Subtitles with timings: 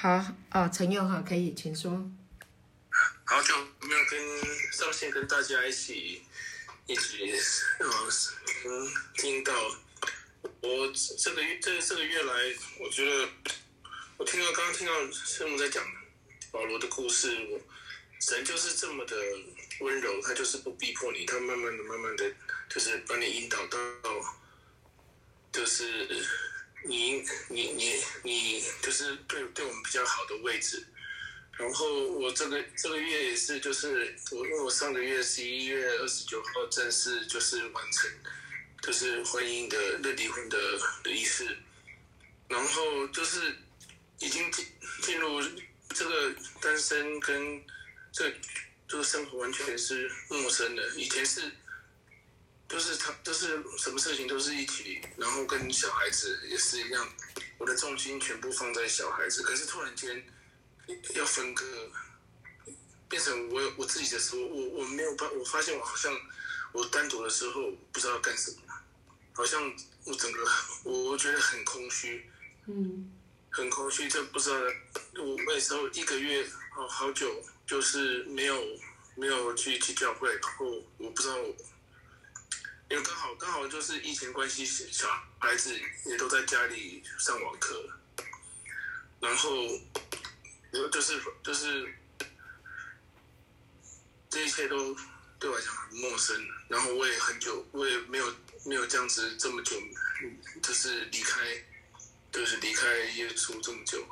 [0.00, 0.08] 好
[0.48, 2.10] 啊，陈佑哈，可以，请说。
[3.26, 4.18] 好久没有跟
[4.72, 6.22] 上线跟大家一起
[6.86, 7.30] 一起
[8.64, 9.52] 嗯听到
[10.62, 12.32] 我这个月这这个月来，
[12.78, 13.28] 我觉得
[14.16, 15.84] 我听到刚刚听到师母在讲
[16.50, 17.60] 保罗的故事，我
[18.20, 19.14] 神就是这么的
[19.80, 22.24] 温柔，他就是不逼迫你，他慢慢的慢慢的
[22.70, 23.78] 就是把你引导到
[25.52, 26.08] 就是
[26.84, 30.86] 你你你你就是对对我们比较好的位置。
[31.58, 38.10] 然后我这个这个月也是，就是我因为我上个月十一月二十九号正式就是完成，
[38.82, 40.58] 就是婚姻的那离婚的
[41.04, 41.58] 的仪式，
[42.48, 43.54] 然后就是
[44.20, 44.66] 已经进
[45.02, 45.42] 进入
[45.90, 47.62] 这个单身跟
[48.10, 48.32] 这
[48.88, 51.42] 这个生活完全是陌生的，以前是
[52.70, 57.06] 就是他就是什么事情都是一起，然后跟小孩子也是一样，
[57.58, 60.24] 我的重心全部放在小孩子，可是突然间。
[61.14, 61.64] 要分割，
[63.08, 66.12] 变成我我自己的时候，我我没有办，我发现我好像
[66.72, 68.56] 我单独的时候不知道干什么，
[69.32, 70.44] 好像我整个
[70.82, 72.28] 我我觉得很空虚，
[72.66, 73.08] 嗯，
[73.50, 74.56] 很空虚，就不知道
[75.22, 76.44] 我那时候一个月
[76.76, 78.60] 哦好久就是没有
[79.14, 80.66] 没有去去教会，然后
[80.98, 81.36] 我不知道，
[82.90, 87.88] 因为刚好刚好就是疫情关系，小孩子也都在家里上网课，
[89.20, 89.50] 然后。
[90.72, 91.92] 然后就是就是，
[94.28, 94.96] 这一切都
[95.36, 96.46] 对我来讲很陌生。
[96.68, 98.32] 然后我也很久，我也没有
[98.64, 99.76] 没有这样子这么久，
[100.62, 101.40] 就是离开，
[102.30, 104.06] 就是离开耶稣这么久。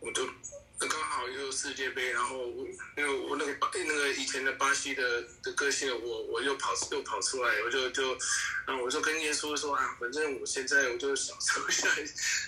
[0.00, 0.28] 我都
[0.78, 2.48] 刚好又世界杯，然后
[2.96, 8.16] 因为我那个巴那个以前的巴西的的个性，我我又跑又跑出来，我就就，
[8.66, 11.88] 然后我就跟耶稣说啊，反正我现在我就享受一下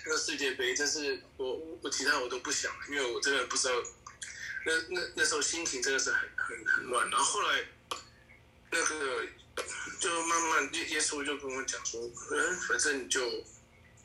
[0.04, 3.74] 那个世界杯，但是我我其他我都不想，因为我真的不知道，
[4.66, 7.08] 那那那时候心情真的是很很很乱。
[7.08, 7.64] 然后后来
[8.72, 9.26] 那个
[10.00, 12.00] 就慢慢耶耶稣就跟我讲说，
[12.32, 13.20] 嗯，反正你就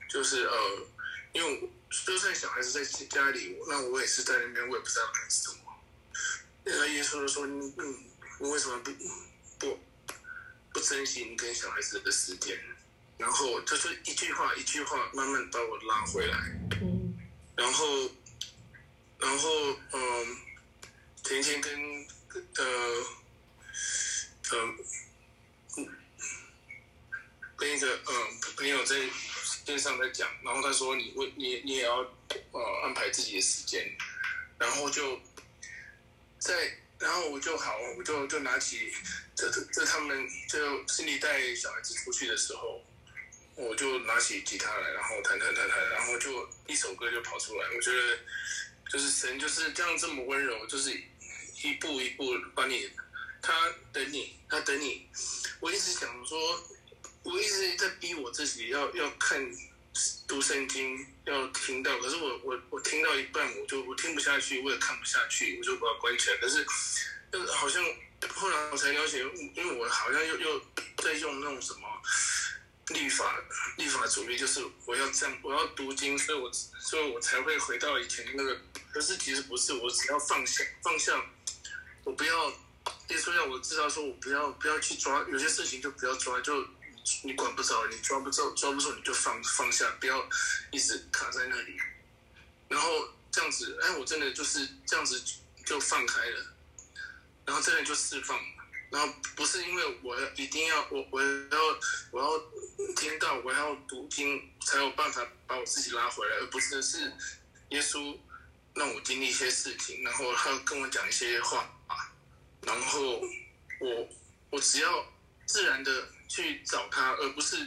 [0.10, 0.88] 就是呃，
[1.34, 1.70] 因为。
[2.06, 5.58] 就算小孩子在家里，那我也是在那边，我也不知道干什么。
[6.64, 7.74] 那耶稣就说：“嗯，
[8.40, 8.94] 你为什么不
[9.60, 9.78] 不
[10.72, 12.58] 不珍惜你跟小孩子的时间？”
[13.20, 16.38] 然后他说一句话一句话，慢慢把我拉回来。
[16.82, 17.14] 嗯。
[17.58, 18.10] 然后，
[19.20, 19.50] 然后，
[19.92, 20.38] 嗯，
[21.26, 22.08] 前天跟
[22.56, 23.06] 呃，
[25.76, 25.86] 嗯，
[27.58, 28.96] 跟一个嗯朋友在。
[29.72, 32.00] 线上在讲，然后他说你为你你也要
[32.52, 33.90] 呃安排自己的时间，
[34.60, 35.18] 然后就
[36.40, 38.92] 在然后我就好，我就就拿起
[39.34, 42.84] 这这他们就心里带小孩子出去的时候，
[43.56, 47.66] 我就拿起吉他来，然后弹弹弹弹，然后就一首歌就跑出来。
[47.74, 48.20] 我觉得
[48.92, 50.92] 就是神就是这样这么温柔，就是
[51.64, 52.92] 一步一步把你
[53.42, 53.54] 他
[53.94, 55.08] 等你，他等你。
[55.62, 56.68] 我一直想说。
[57.24, 59.40] 我一直在逼我自己要要看
[60.28, 66.38] 读圣经，要听到，可是我我我听到一半，我就我听不下去，我也看不下去，我就把它关起来。
[66.38, 66.66] 可是，
[67.32, 67.84] 就好像
[68.34, 69.20] 后来我才了解，
[69.56, 70.62] 因为我好像又又
[70.98, 71.82] 在用那种什么
[72.88, 73.40] 立法
[73.78, 78.60] 立法主义，就是我要这样，我要读经，所以我所以我才会回到以前那个。
[78.92, 81.24] 可是其实不是，我只要放下放下，
[82.04, 82.50] 我不要，
[83.10, 86.66] 耶稣要我知道，说我不要不要去抓，有些事情就不要抓，就。
[87.24, 90.30] 你管不着，你抓不着，抓不住你就放放下，不要
[90.72, 91.76] 一直卡在那里。
[92.68, 95.22] 然后这样子，哎，我真的就是这样子
[95.66, 96.46] 就放开了，
[97.46, 98.40] 然后真的就释放。
[98.90, 101.80] 然后不是因为我要一定要我我要
[102.12, 107.12] 我要听到我要读经才有办法把我自己拉回来，而不是是
[107.70, 108.18] 耶稣
[108.74, 111.74] 让我经历一些事情，然后他跟我讲一些话，
[112.62, 113.22] 然后
[113.80, 114.10] 我
[114.50, 115.06] 我只要
[115.46, 116.08] 自然的。
[116.32, 117.58] 去找他，而不是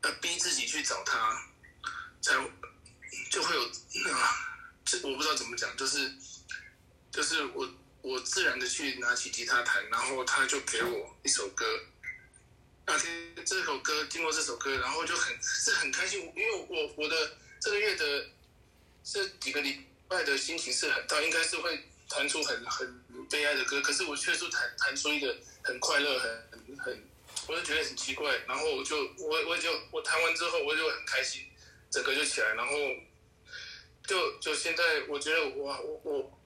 [0.00, 1.40] 呃逼自己去找他，
[2.20, 2.32] 才
[3.30, 3.62] 就会有
[4.12, 6.12] 啊，这我不知道怎么讲，就是
[7.12, 7.72] 就是我
[8.02, 11.64] 我自然的去拿起吉他弹，然后他就给我一首歌，
[12.86, 13.08] 那听
[13.46, 18.30] 这首歌，听过这首歌，然后就很是很开心，因为我我的这个月的
[19.04, 26.54] 这几个礼拜的心情是很大，应该是会弹出很很悲哀的歌，可是我却是弹弹出一个很快乐很。
[26.76, 27.02] 很，
[27.46, 31.42] 我就觉得很奇怪，然后我就我我就我弹完之后我就很开心，
[31.90, 32.72] 整个就起来，然后
[34.06, 36.40] 就就现在我觉得哇我我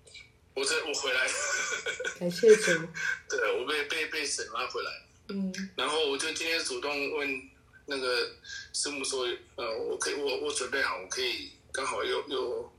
[0.54, 1.26] 我这我回来，
[2.20, 2.86] 感谢主，
[3.28, 4.90] 对我被被被神拉回来，
[5.28, 7.50] 嗯，然后我就今天主动问
[7.86, 8.30] 那个
[8.74, 9.26] 师母说，
[9.56, 12.72] 呃，我可以我我准备好，我可以刚好又又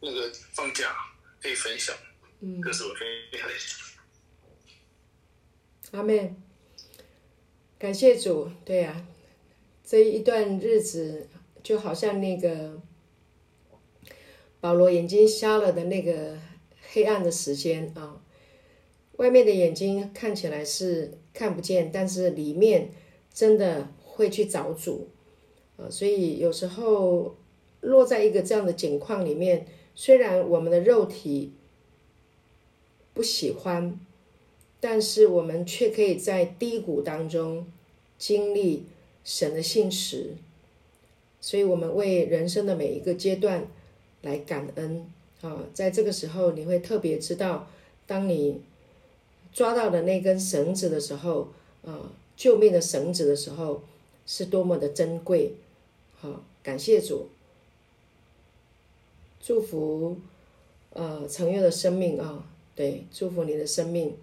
[0.00, 0.94] 那个放假
[1.40, 1.96] 可以分享，
[2.40, 3.50] 嗯，这是我非常
[5.92, 6.34] 阿妹，
[7.78, 9.04] 感谢主，对呀、
[9.84, 11.28] 这一段日子
[11.62, 12.80] 就好像那个
[14.60, 16.38] 保罗眼睛瞎了的那个
[16.92, 18.22] 黑暗的时间啊，
[19.16, 22.92] 外面的眼睛看起来是看不见，但是里面
[23.34, 25.10] 真的会去找主，
[25.76, 27.36] 啊，所以有时候
[27.80, 31.54] 落在一个这样的境况里面，虽然我们的肉体
[33.20, 34.00] 不喜欢。
[34.80, 37.66] 但是我们却可以在低谷当中
[38.16, 38.86] 经历
[39.22, 40.30] 神的信实，
[41.38, 43.66] 所以我们为人生的每一个阶段
[44.22, 45.04] 来感恩
[45.42, 45.66] 啊！
[45.74, 47.68] 在这个时候，你会特别知道，
[48.06, 48.62] 当你
[49.52, 51.48] 抓到的那根绳子的时候，
[51.84, 53.82] 啊，救命的绳子的时候，
[54.24, 55.56] 是多么的珍贵。
[56.18, 57.28] 好，感谢主，
[59.42, 60.16] 祝福
[60.94, 62.46] 呃成月的生命啊，
[62.80, 64.16] 对，祝福你的生命。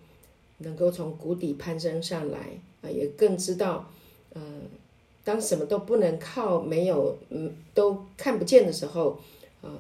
[0.60, 2.40] 能够从谷底攀升上来
[2.82, 3.92] 啊，也更知道，
[4.34, 4.42] 呃，
[5.24, 9.20] 当什么都不能靠，没有，嗯，都看不见的时候，
[9.62, 9.72] 呃，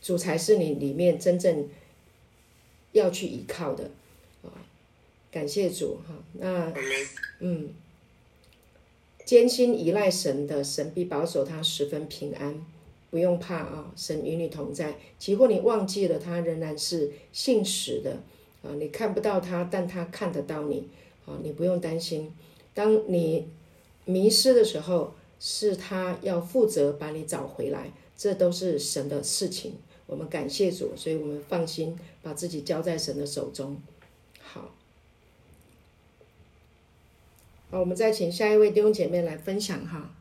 [0.00, 1.68] 主才是你里面真正
[2.92, 3.90] 要去依靠的
[4.42, 4.48] 啊。
[5.30, 6.72] 感谢主哈，那
[7.40, 7.74] 嗯，
[9.26, 12.64] 艰辛依赖神的，神必保守他十分平安，
[13.12, 14.96] 不用怕啊，神与你同在。
[15.18, 18.12] 即或你忘记了，他仍然是信实的。
[18.62, 20.88] 啊，你看不到他，但他看得到你。
[21.26, 22.34] 啊，你不用担心。
[22.72, 23.46] 当你
[24.06, 29.74] 迷失的时候，是他要负责把你找回来，这都是神的事情。
[30.06, 33.76] 我们感谢主，所以我们放心把自己交在神的手中。
[34.40, 34.70] 好，
[37.70, 40.14] 好，我们再请下一位弟兄姐妹来分享哈。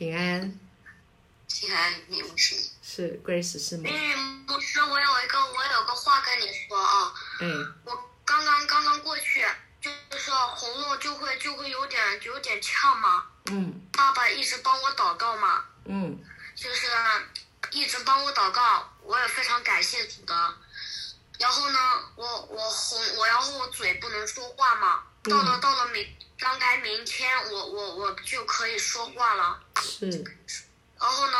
[0.00, 0.58] 平安，
[1.46, 2.56] 平安，你牧师。
[2.82, 3.82] 是 Grace 是吗？
[3.84, 4.16] 元敏
[4.48, 7.12] 牧师，我有一个我有个话跟你说啊。
[7.40, 9.44] 嗯，我刚刚刚刚过去，
[9.78, 13.26] 就是喉咙就会就会有点有点呛嘛。
[13.50, 16.18] 嗯爸爸一直帮我祷告嘛，嗯
[16.56, 16.86] 就是
[17.72, 20.54] 一直帮我祷告，我也非常感谢主的。
[21.38, 21.78] 然后呢，
[22.16, 29.62] 我我喉我然后我嘴不能说话嘛，到了到了明刚才明天我我我就可以说话了。
[29.80, 30.24] 是，
[30.98, 31.38] 然后呢，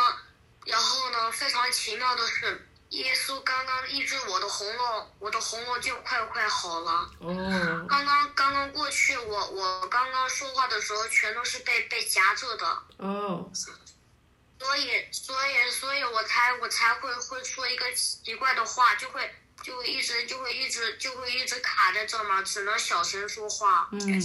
[0.65, 7.09] 然后呢，非常奇妙的是，耶稣刚刚医治我的喉咙，我的喉咙就快快好了。
[7.19, 19.33] 哦，刚刚刚刚过去，我我刚刚说话的时候，全都是被被夹着的，哦，所以所以所以我才我才会会说一个奇怪的话，就会
[19.63, 23.87] 就会一直就会一直就会一直卡在这嘛，只能小声说话。
[23.91, 24.21] 嗯，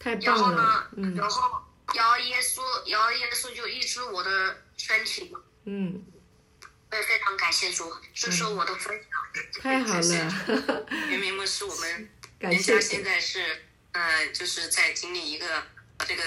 [0.00, 1.14] 太然棒了后呢，，嗯。
[1.14, 5.40] 然后然后耶稣摇耶稣就医治我的身体嘛。
[5.64, 6.04] 嗯，
[6.90, 9.62] 我也非常感谢主，这是我的分享。
[9.62, 12.08] 太好了，元明牧师，我们
[12.38, 15.66] 感谢人家现，在是，呃，就是在经历一个
[16.06, 16.22] 这个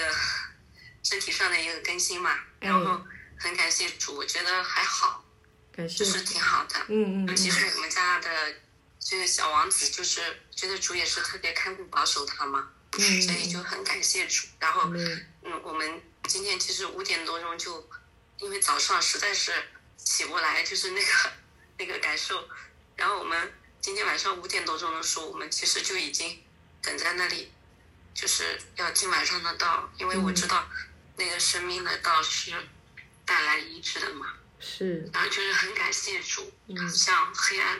[1.02, 3.00] 身体上的一个更新嘛，然后
[3.38, 5.24] 很感谢主，我觉得还好，
[5.72, 6.76] 感谢就，是挺好的。
[6.88, 8.54] 嗯嗯尤其是我们家的
[8.98, 10.20] 这个小王子，就是
[10.50, 14.46] 觉得主也是特别看顾保守他嘛，嗯所以就很感谢主。
[14.58, 17.88] 然后，嗯嗯，我们今天其实五点多钟就，
[18.38, 19.52] 因为早上实在是
[19.96, 21.32] 起不来，就是那个
[21.78, 22.48] 那个感受。
[22.96, 26.42] 然后我们今天晚上五点多钟的时候，我们其实就已经
[26.82, 27.52] 等在那里，
[28.12, 30.68] 就是要听晚上的道，因为我知道
[31.16, 32.52] 那个生命的道是
[33.24, 34.34] 带来医治的嘛。
[34.60, 37.78] 是，然后就是很感谢主，嗯向黑暗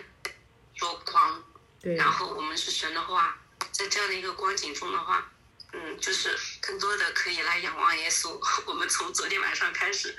[0.74, 1.42] 说光，
[1.80, 3.36] 对，然后我们是神的话，
[3.72, 5.30] 在这样的一个光景中的话，
[5.72, 8.40] 嗯，就是更多的可以来仰望耶稣。
[8.66, 10.16] 我们从昨天晚上开始，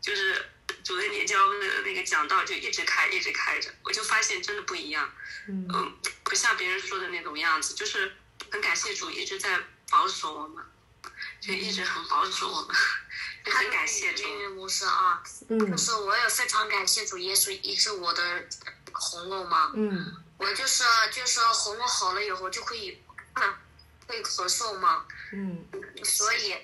[0.00, 0.50] 就是
[0.84, 5.10] 主任年教的那个讲道就一直开，一直开着，我就发现真的不一样，
[5.48, 8.16] 嗯嗯，不像别人说的那种样子，就是
[8.50, 9.58] 很感谢主一直在
[9.90, 10.64] 保守我们，
[11.40, 12.76] 就一直很保守我们，
[13.44, 14.24] 很感谢主。
[14.24, 18.48] 命运牧师啊，嗯就是我也非常感谢主耶稣医治我的
[18.92, 23.02] 喉咙嘛，嗯我就是就是喉咙好了以后就可以，
[23.34, 23.54] 嗯
[24.06, 25.66] 会咳嗽嘛，嗯。
[26.04, 26.56] 所以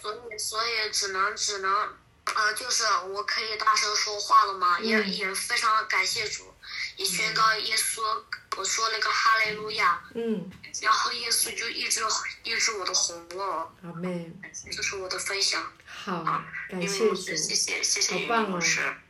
[0.00, 1.96] 所以所以只能只能
[2.34, 5.12] 呃，就是我可以大声说话了嘛，也嗯。
[5.12, 6.54] 也非常感谢主，
[6.96, 8.02] 也宣告耶稣，
[8.56, 10.50] 我说了个哈利路亚，嗯，
[10.82, 12.02] 然后耶稣就一直
[12.42, 14.30] 抑制我的喉咙，阿妹，
[14.70, 15.72] 这是我的分享。
[16.08, 18.58] 好，感谢主为牧师，，谢谢谢谢好棒哦。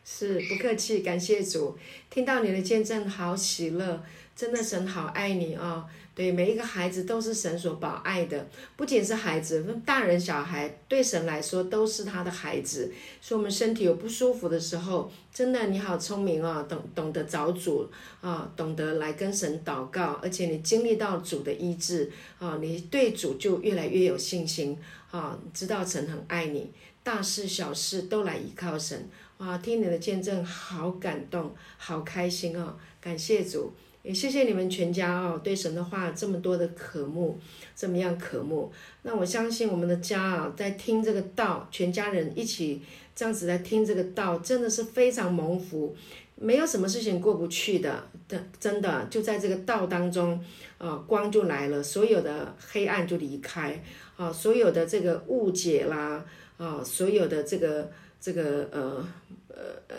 [0.05, 1.79] 是不客气，感谢主。
[2.11, 4.03] 听到你的见证，好喜乐。
[4.35, 5.89] 真的神好爱你哦。
[6.19, 8.45] 对每一个孩子都是神所保爱的，
[8.77, 12.93] 不仅是孩子，大人小孩对神来说都是他的孩子。
[13.21, 17.89] 所以，我们身体有不舒服的时候，真的你好聪明哦，懂懂得找主
[18.21, 22.11] 啊，懂得来跟神祷告，而且你经历到主的医治
[22.41, 24.77] 啊，你对主就越来越有信心
[25.13, 26.69] 啊，知道神很爱你，
[27.05, 29.09] 大事小事都来依靠神。
[29.37, 33.73] 哇，听你的见证，好感动，好开心哦，感谢主。
[34.09, 37.39] 也谢谢你们全家哦，对神的话这么多的渴慕，
[37.77, 38.73] 这么样渴慕。
[39.03, 42.81] 那我相信我们的家啊，在听这个道，全家人一起
[43.15, 45.95] 这样子在听这个道，真的是非常蒙福，
[46.37, 48.09] 没有什么事情过不去的。
[48.29, 50.43] 的真的就在这个道当中，
[50.79, 53.79] 啊，光就来了，所有的黑暗就离开，
[54.17, 56.25] 啊，所有的这个误解啦，
[56.57, 59.07] 啊，所有的这个这个呃
[59.49, 59.57] 呃
[59.89, 59.97] 呃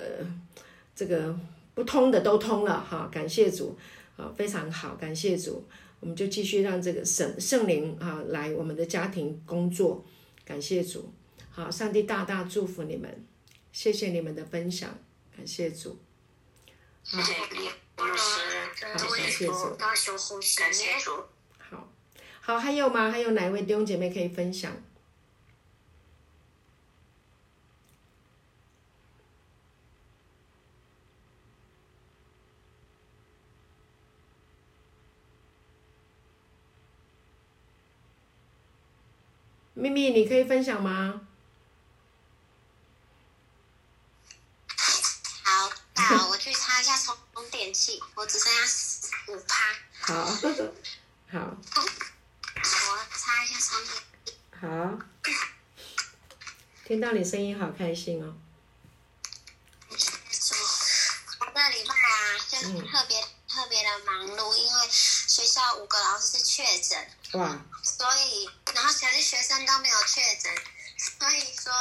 [0.95, 1.35] 这个
[1.75, 3.77] 不通的都通了哈，感谢主。
[4.19, 5.65] 啊，非常好，感谢主，
[6.01, 10.05] 我们就继续让这个圣圣灵啊来我们的家庭工作，
[10.43, 11.13] 感谢主，
[11.49, 13.25] 好，上帝大大祝福你们，
[13.71, 14.93] 谢谢你们的分享，
[15.33, 15.97] 感谢主，
[17.03, 17.33] 谢谢
[19.29, 19.53] 谢主，
[20.57, 20.99] 感谢。
[20.99, 21.11] 主，
[21.57, 21.89] 好，
[22.41, 23.09] 好，还有吗？
[23.09, 24.75] 还有哪一位弟兄姐妹可以分享？
[39.79, 41.21] 咪咪，你可以分享吗？
[45.43, 47.17] 好，那我去插一下充
[47.49, 48.59] 电器，我只剩下
[49.31, 49.73] 五趴。
[50.01, 50.25] 好，
[51.31, 51.57] 好。
[52.55, 54.33] 我插一下充电器。
[54.59, 54.99] 好。
[56.85, 58.35] 听到你声音，好开心哦。
[59.89, 64.87] 我这礼拜啊，就特别特别的忙碌，因为
[65.39, 67.11] 学校五个老师确诊。
[67.33, 67.57] 哇。
[67.81, 70.53] 所以，然后其实学生都没有确诊，
[71.17, 71.71] 所以说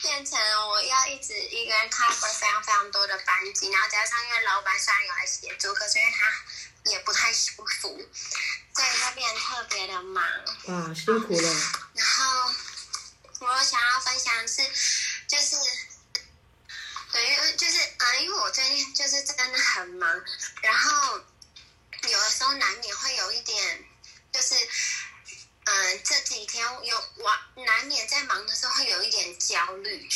[0.00, 0.38] 变成
[0.68, 7.88] 我要一直一个人 cover 非常非常多的班级，然后加上因为老板虽然有来协助，可是因为他也不太舒服，
[8.74, 10.24] 所以就变特别的忙。
[10.68, 11.48] 哇，辛苦了。
[11.94, 12.50] 然后
[13.40, 14.62] 我想要分享是，
[15.28, 15.56] 就是
[17.12, 20.24] 等于就是嗯，因为我最近就是真的很忙，
[20.62, 21.18] 然后
[22.08, 23.84] 有的时候难免会有一点
[24.32, 24.54] 就是。
[25.68, 29.36] 嗯，这几天有我难免在忙的时候会有一点
[29.66, 30.08] 焦虑，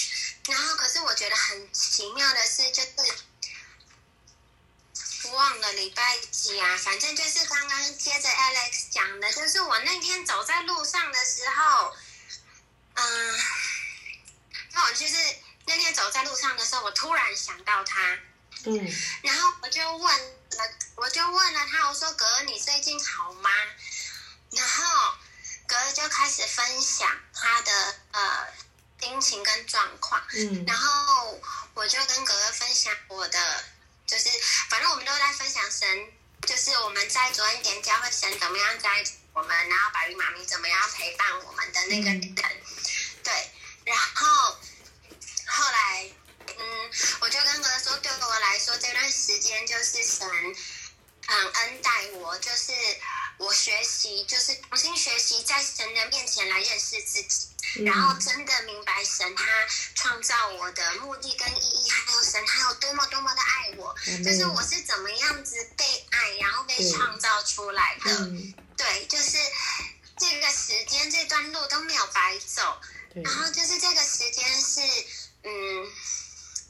[0.46, 2.88] 然后可是我觉得很奇妙的是，就是
[5.32, 11.94] 忘了礼拜几啊，反正就是刚刚接着 Alex 讲的，就是我那天走在路上的时候，
[12.94, 13.40] 嗯，
[14.72, 15.16] 那我就是
[15.66, 18.18] 那天走在路上的时候，我突然想到他，
[18.66, 18.92] 嗯，
[19.22, 23.50] 然后我就问了，我就问了他，我说哥，你最近好吗？
[24.52, 25.14] 然后。
[25.70, 28.52] 哥就开始分享他的呃
[29.00, 31.40] 心情跟状况，嗯，然后
[31.74, 33.64] 我就跟哥哥分享我的，
[34.06, 34.28] 就是
[34.68, 36.12] 反正我们都在分享神，
[36.46, 42.34] 就是我们在昨天点教会神怎么样在我们，然后白玉妈咪怎么样陪伴我们的那个人，
[43.24, 43.50] 对，
[43.84, 44.56] 然后
[45.46, 46.10] 后来
[46.46, 46.90] 嗯，
[47.20, 50.28] 我就跟哥哥说，对我来说这段时间就是神
[51.26, 52.72] 很恩待我，就是。
[53.40, 57.48] 我学习就是重新学习，在神的面前来认识自己，
[57.84, 59.44] 然后真的明白神他
[59.94, 68.30] 创造我的目的跟意义，还有神他有多么多么的爱我，就是我是怎么样子被爱，然后被创造出来的。
[68.76, 69.38] 对，就是
[70.18, 72.80] 这个时间这段路都没有白走，
[73.14, 74.80] 然后就是这个时间是，
[75.44, 75.86] 嗯，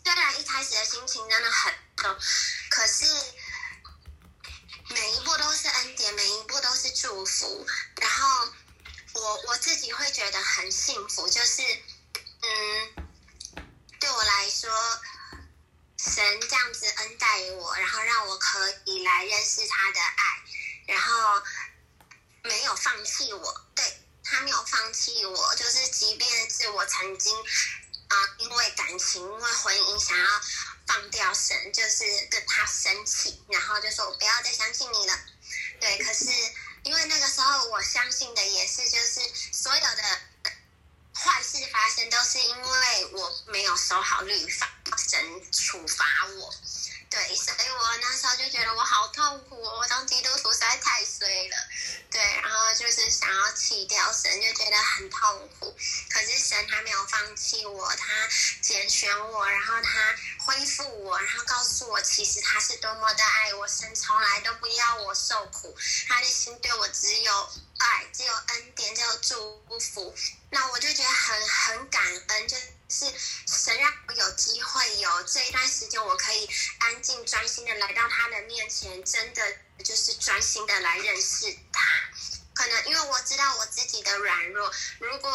[0.05, 2.17] 虽然一开始的心情真的很重，
[2.71, 3.05] 可是。
[4.93, 7.65] 每一步都是恩典，每一步都是祝福。
[8.01, 8.10] 然后
[9.31, 11.63] 我我自己会觉得很幸福，就是
[12.43, 13.07] 嗯，
[14.01, 14.69] 对我来说，
[15.97, 20.43] 神这样子恩待我，然后让我可以来认识他的爱，
[20.89, 21.43] 然后
[22.43, 23.85] 没有放弃我，对
[24.25, 27.33] 他没有放弃我，就是即便是我曾经
[28.09, 30.27] 啊，因为感情，因为婚姻想要。
[30.87, 35.17] 放掉神，就是跟他生气，然后就说：“我不要再相信你了。”
[35.81, 36.25] 对，可是
[36.83, 39.21] 因为那个时候我相信的也是，就是
[39.53, 40.03] 所有的
[41.15, 46.05] 坏事发生都是因为我没有守好律法，神处罚
[46.39, 46.55] 我。
[47.11, 51.57] 对，所以我那时候就觉得我好痛苦，我当基督徒实在太衰了。
[52.11, 55.77] 对，然后就是想要弃掉神，就觉得很痛苦。
[56.09, 58.29] 可是神还没有放弃我，他
[58.61, 63.69] 拣选我，然后他恢复我，然后告诉我，其实他是多么的爱我。
[63.69, 65.77] 神从来都不要我受苦，
[66.09, 70.13] 他的心对我只有爱，只有恩典，只有祝福。
[70.51, 72.57] 那我就觉得很很感恩，就
[72.91, 73.07] 是
[73.47, 79.43] 神让我有机会有这一段时间，我可以安静专心的来到他的面前，真的
[79.85, 81.81] 就是专心的来认识他。
[82.55, 85.31] 可能因为我知道我自己的软弱，如果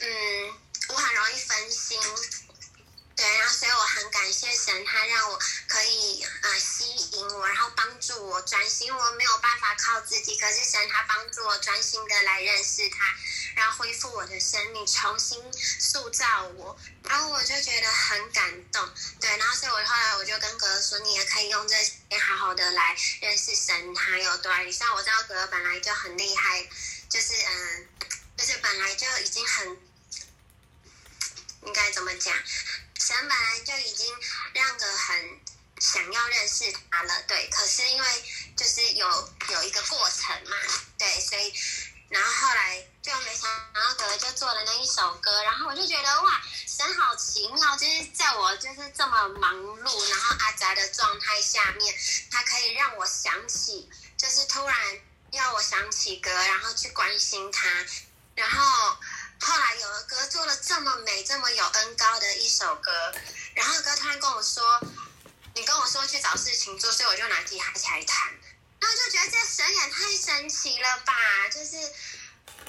[0.00, 0.54] 嗯，
[0.88, 1.98] 我很容易分心。
[3.16, 8.94] 对，然后所以我很感谢神，他让我可以呃吸引我，然后帮助我专心。
[8.94, 13.16] 我没有办法靠自己，可是神他帮助我专心的来认识他，
[13.56, 15.42] 然后恢复我的生命，重新
[15.80, 16.78] 塑造我。
[17.02, 18.88] 然后我就觉得很感动。
[19.18, 26.62] 对，然后所以我后来我就跟格说，你也可以用这些好好的来认识神，还有对，像我知道格本来就很厉害，
[27.08, 27.88] 就是嗯，
[28.36, 29.76] 就是本来就已经很
[31.62, 32.36] 应该怎么讲？
[32.98, 34.06] 神本来就已经
[34.52, 35.40] 让个很
[35.80, 37.48] 想要认识他了，对。
[37.50, 38.08] 可是因为
[38.54, 40.56] 就是有有一个过程嘛，
[40.98, 41.54] 对，所以
[42.10, 51.94] 然后后来就没想到格就做了那一首歌，然后我就觉得哇，神好奇妙，就是在我就是这么忙碌，然后阿宅的状态下面，
[52.32, 54.76] 他可以让我想起，就是突然
[55.30, 57.68] 要我想起歌，然后去关心他，
[58.34, 58.96] 然后。
[59.38, 62.90] 后来有了歌，做了这么美、这么有恩高的一首歌，
[63.54, 64.80] 然后哥突然跟我说
[65.54, 68.32] ：“你跟我说去找事情做，所以我就拿吉他起来弹。”
[68.80, 71.12] 然后就觉得这神也太神奇了吧！
[71.52, 71.76] 就是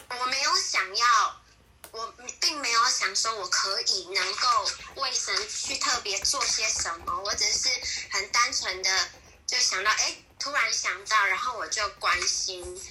[0.10, 1.42] 我没有想要，
[1.92, 7.70] 我并没有想说我可以能够为神去特别做些什么，我只是
[8.12, 9.10] 很单纯的
[9.46, 12.82] 就想到，哎，突然想到，然后我就关心，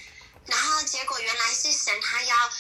[0.47, 2.53] 然后结果原来是神他要。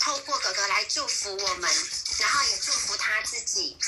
[0.00, 1.70] 透过哥哥来祝福我们，
[2.18, 3.78] 然后也祝福他自己，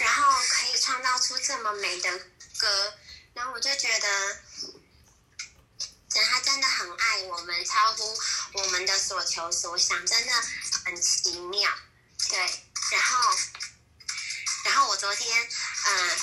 [0.00, 2.18] 然后可以创造出这么美的
[2.58, 2.94] 歌，
[3.34, 4.36] 然后我就觉得，
[6.08, 8.16] 神他真的很爱我们，超乎
[8.52, 10.32] 我们的所求所想，真的
[10.84, 11.70] 很奇妙。
[12.28, 12.38] 对，
[12.90, 13.36] 然后，
[14.64, 15.48] 然后我昨天，
[15.86, 16.18] 嗯，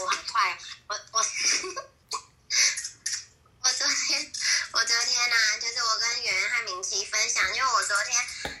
[0.00, 1.26] 我很快，我我。
[3.64, 4.32] 我昨天，
[4.72, 8.52] 我昨天呢，就是我跟圆圆和明琪分享，因为我昨天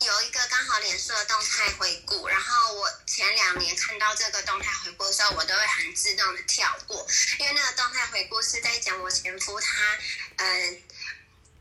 [0.00, 7.04] 有一个刚好脸书的动态回顾，然后我前两年看到这个动态回顾的时候，我都会很自动的跳过，
[7.40, 9.98] 因为那个动态回顾是在讲我前夫他，
[10.36, 10.82] 嗯，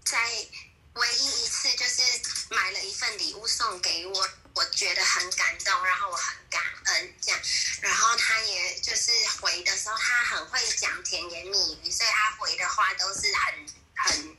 [0.10, 0.18] 在
[0.94, 2.02] 唯一一次就是
[2.50, 4.30] 买了一份礼物送给我。
[4.56, 7.40] 我觉得很感动，然后我很感恩这样，
[7.82, 14.38] 然后他也就是回的时候，他很会讲甜言蜜语，所以他回的话都是很很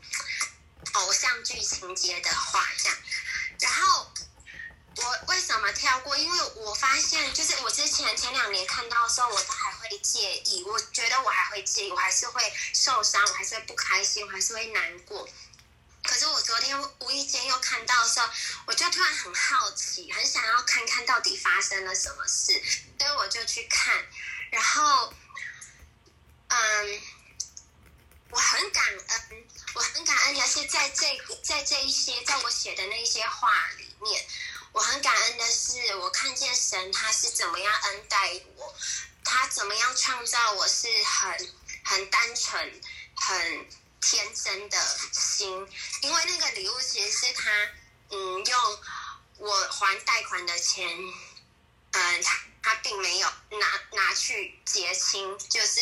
[0.95, 2.99] 偶像剧情节的话这样。
[3.61, 4.11] 然后
[4.97, 6.17] 我为什么跳过？
[6.17, 12.43] 因为我发现，就是我之前前两年看到的时候，我都还会介意，我觉得我还会介意，我还是会
[12.75, 15.29] 受伤，我还是会不开心，我还是会难过。
[16.09, 18.29] 可是我昨天无意间又看到的时候，
[18.67, 22.63] 我就突然很好奇，很想要看看到底发生了什么事，
[22.99, 23.95] 所以我就去看。
[24.51, 25.13] 然后，
[26.49, 27.03] 嗯，
[28.31, 34.27] 我很感恩，我很感恩的是在这在这一些在我写的那些话里面，
[34.73, 38.75] 我很感恩的是我看见神他是怎么样恩待我，
[39.23, 41.53] 他怎么样创造我是很
[41.85, 42.81] 很单纯
[43.15, 43.69] 很。
[44.01, 44.79] 天真的
[45.13, 45.49] 心，
[46.03, 47.51] 因为那个礼物其实是他，
[48.11, 48.81] 嗯，用
[49.39, 50.89] 我还贷款的钱，
[51.93, 55.81] 嗯，他他并没有拿拿去结清，就是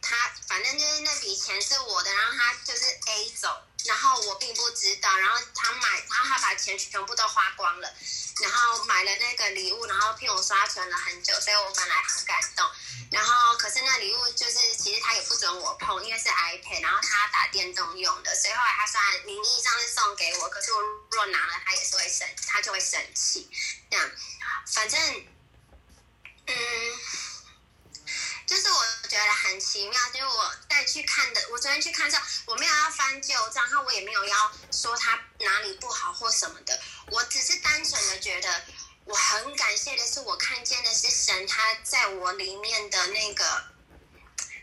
[0.00, 0.16] 他
[0.48, 3.62] 反正就是那笔钱是我的，然后他就是 A 走。
[3.84, 7.92] 然后我并不知道，然后他买，然后他把钱全部都花光了，
[8.40, 12.68] 然后买了那个礼物，然后骗我刷存了很久，所以我本来很感动。
[13.10, 23.50] 然后可是那礼物就是其实他也不准我碰，因为是 iPad，然后他打电动用的，所以后来他虽然名义上是送给我，可是我若拿了他也是会生，他就会生气。
[23.90, 24.10] 这样，
[24.72, 25.26] 反正，
[26.46, 26.54] 嗯。
[28.52, 38.62] 就是我觉得很奇妙，就是我再去看的，我昨天去看上，我没有要翻旧账，然后我也没有要说他哪里不好或什么的，我只是单纯的觉得
[39.06, 43.64] 我很感谢的是，我看见的是神他在我里面的那个，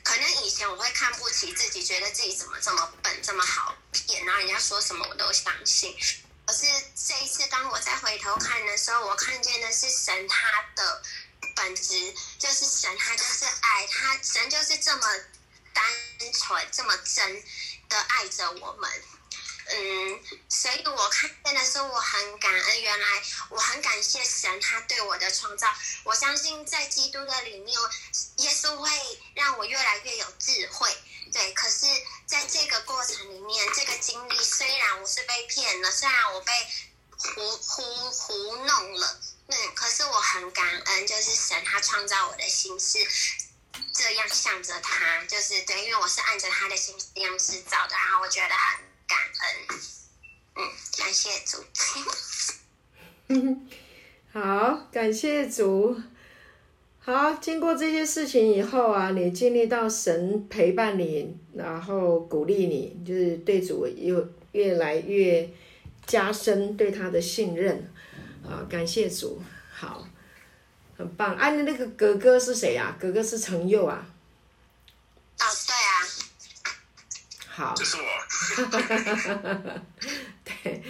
[0.04, 5.98] 可能以前我会看不起自己，觉得自己怎么这么笨，这么好骗，然后人家说什么我都相信，
[6.46, 6.68] 可是
[7.08, 11.02] 这一次当我再回头看的时候，我看见的是神他的。
[11.60, 15.02] 本质就是神，他就是爱，他神就是这么
[15.74, 15.84] 单
[16.34, 17.44] 纯，这么真，
[17.90, 18.90] 的爱着我们。
[19.72, 22.82] 嗯，所以我看见的时候，我很感恩。
[22.82, 23.08] 原来
[23.50, 25.68] 我很感谢神，他对我的创造。
[26.06, 27.78] 我相信在基督的里面，
[28.38, 28.90] 耶稣会
[29.36, 30.90] 让我越来越有智慧。
[31.34, 31.86] 对，可是
[32.26, 36.54] 在这个过程里面，这个经历虽然我是被骗了，虽然我被
[37.18, 43.00] 糊糊糊弄了，嗯，可是我很感恩，就是神他创造我的心是
[43.94, 49.68] 这样向着他，就是对，因为我是按着他的心样式造的，然后我觉得很感恩，
[50.56, 51.66] 嗯，感谢主。
[54.32, 56.00] 好，感谢主。
[57.00, 65.50] 好，经过这些事情以后啊，你经历到神陪伴你，然后鼓励你，就是对主又越来越
[66.06, 67.92] 加深对他的信任
[68.48, 68.66] 啊！
[68.70, 69.42] 感谢主，
[69.76, 70.08] 好，
[70.98, 71.36] 很棒。
[71.36, 72.96] 啊，那个哥哥是谁呀？
[73.00, 74.06] 哥哥是程佑啊。
[75.40, 76.08] 哦，对啊。
[77.48, 77.74] 好。
[77.76, 78.04] 这是我。
[80.44, 80.84] 对，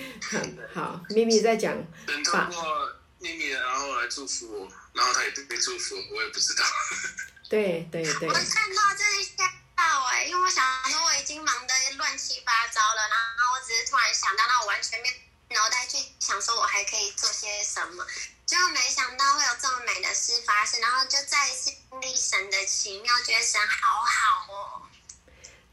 [0.73, 1.75] 好，咪咪在讲。
[2.05, 4.67] 等通过咪咪，然后来祝福我。
[4.93, 6.63] 然后他也被祝福，我也不知道。
[7.49, 8.27] 对对对。
[8.27, 15.09] 我看到这一下到哎，因为我想说我已经忙得乱七八糟了，然后我只是突然想到，那我完全没
[15.49, 18.05] 脑袋去想说我还可以做些什么，
[18.45, 24.81] 就没想到会有这么美的事发生，然后就再一次经历神的奇妙，觉得神好好哦。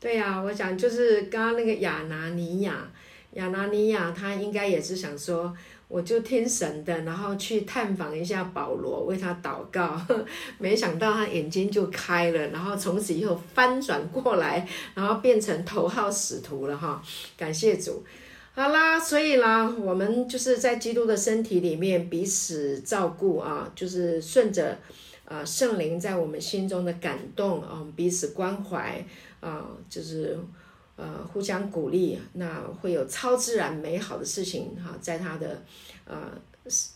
[0.00, 2.90] 对呀，我想就是刚刚那个亚拿尼亚，
[3.32, 5.56] 亚拿尼亚他应该也是想说。
[5.88, 9.96] 我就听神的，然后去探访一下保罗，为他祷告。
[10.58, 17.00] 没想到他眼睛就开了，然后从此以后翻转过来，然后变成头号使徒了哈！
[17.38, 18.04] 感谢主。
[18.56, 24.78] 好啦，所以啦，我们就是在基督的身体里面彼此照顾啊，就是顺着
[25.26, 29.04] 啊圣灵在我们心中的感动啊，彼此关怀
[29.40, 30.38] 啊，就是。
[30.98, 35.62] 呃，互相鼓励，那会有超自然美好的事情哈，在他的
[36.06, 36.32] 呃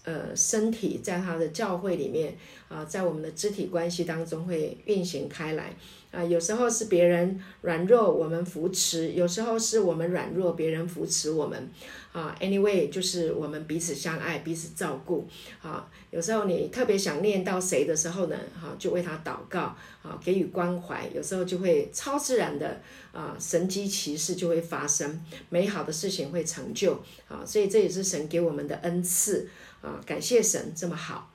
[0.05, 2.35] 呃身体，在他的教会里面
[2.71, 5.75] 啊，在我们的肢体关系当中会运行开来
[6.13, 6.25] 啊。
[6.25, 11.69] 有时候是别人软弱，我们扶持；有时候是我们软弱，别人扶持我们
[12.13, 12.35] 啊。
[12.41, 15.29] Anyway，就是我们彼此相爱，彼此照顾
[15.61, 15.91] 啊。
[16.13, 21.11] 有时候你特别想念到谁的时候呢，哈，就为他祷告啊，给予关怀。
[21.13, 22.81] 有时候就会超自然的。
[23.13, 26.93] 啊，神机骑士就会发生，美好的事情会成就
[27.27, 29.49] 啊，所以这也是神给我们的恩赐
[29.83, 31.30] 啊，感谢神这么好。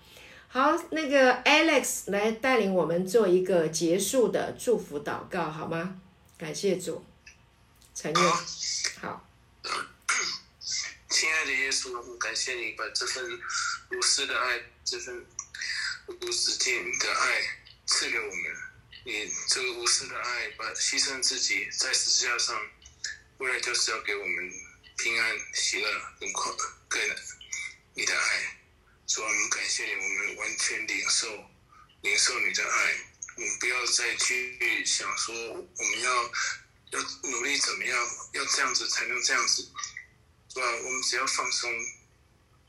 [0.55, 5.99] 好，那个 Alex 来带领我们做一个结束的祝福祷告，好吗？
[6.37, 7.05] 感谢主，
[7.93, 8.31] 陈佑，
[9.01, 9.29] 好。
[11.09, 13.37] 亲爱的耶稣，感谢你把这份
[13.91, 15.25] 无私的爱，这份
[16.07, 17.41] 无止境的爱
[17.85, 18.33] 赐给我们。
[19.03, 22.57] 你这个无私的爱，把牺牲自己在十字架上，
[23.39, 24.51] 为了就是要给我们
[24.95, 26.49] 平安、喜乐、跟快、
[26.87, 27.01] 跟
[27.93, 28.54] 你的爱。
[29.07, 31.27] 主啊，我们感谢你，我们完全领受、
[32.01, 32.95] 领受你的爱。
[33.37, 36.31] 我们不要再去想说我们要
[36.91, 39.61] 要努力怎么样，要这样子才能这样子，
[40.53, 40.65] 是吧？
[40.83, 41.71] 我们只要放松、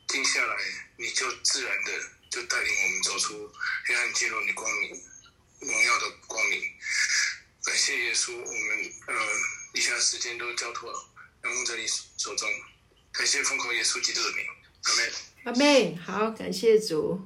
[0.09, 0.57] 静下来，
[0.99, 1.93] 你就自然的
[2.31, 3.53] 就带领我们走出
[3.87, 5.03] 黑暗，进入你光明。
[5.59, 6.61] 荣耀的光明，
[7.65, 9.15] 感谢耶稣，我们呃，
[9.73, 10.93] 以下时间都交托，
[11.41, 12.47] 然后在你手中，
[13.11, 14.45] 感谢奉靠耶稣基督的名，
[15.45, 15.53] 阿妹。
[15.53, 15.97] 阿门。
[15.99, 17.21] 好，感谢主。